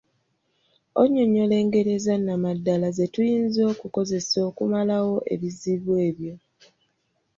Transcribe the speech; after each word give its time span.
Onnyonnyola 1.01 1.55
engeri 1.61 1.89
ezannamaddala 1.97 2.87
ze 2.97 3.05
tuyinza 3.13 3.61
okukozesa 3.71 4.37
okumalawo 4.49 5.15
ebizibu 5.33 5.91
ebyo. 6.07 6.33